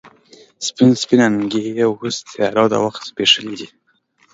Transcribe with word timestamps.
سپین، 0.65 0.89
سپین 1.01 1.19
اننګي 1.25 1.61
یې 1.77 1.85
اوس 1.91 2.15
تیارو 2.29 2.65
د 2.71 2.75
وخت 2.85 3.01
زبیښلې 3.09 3.55
دي 3.59 3.67